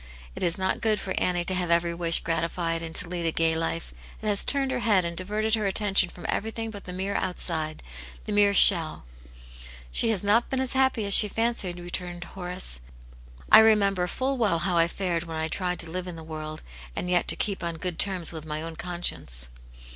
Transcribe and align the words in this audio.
It 0.33 0.41
is 0.41 0.57
not 0.57 0.81
good 0.81 0.99
for 0.99 1.13
Annie 1.19 1.45
to 1.45 1.53
have 1.53 1.69
every 1.69 1.93
wish 1.93 2.23
grati 2.23 2.49
fied, 2.49 2.81
and 2.81 2.95
to 2.95 3.07
lead 3.07 3.27
a 3.27 3.31
gay 3.31 3.55
life. 3.55 3.93
It 4.19 4.25
has 4.25 4.43
turned 4.43 4.71
her 4.71 4.79
head 4.79 5.05
and 5.05 5.15
diverted 5.15 5.53
her 5.53 5.67
attention 5.67 6.09
from 6.09 6.25
everything 6.27 6.71
but 6.71 6.85
the 6.85 6.91
mere 6.91 7.13
outside, 7.13 7.83
the 8.25 8.31
mere 8.31 8.51
shell."" 8.55 9.05
She 9.91 10.09
has 10.09 10.23
not 10.23 10.49
been 10.49 10.59
as 10.59 10.73
happy 10.73 11.05
as 11.05 11.13
she 11.13 11.27
fancied," 11.27 11.77
re 11.79 11.91
turned 11.91 12.23
Horace." 12.23 12.79
I 13.51 13.59
remember 13.59 14.07
full 14.07 14.39
well 14.39 14.57
how 14.57 14.75
I 14.75 14.87
fared 14.87 15.25
when 15.25 15.37
I 15.37 15.47
tried 15.47 15.77
to 15.81 15.91
live 15.91 16.07
in 16.07 16.15
the 16.15 16.23
world, 16.23 16.63
and 16.95 17.07
yet 17.07 17.27
to 17.27 17.35
keep 17.35 17.63
on 17.63 17.77
good 17.77 17.99
terms 17.99 18.31
with 18.31 18.43
my 18.43 18.63
own 18.63 18.77
conscience." 18.77 19.49